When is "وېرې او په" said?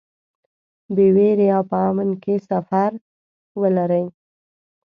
1.15-1.77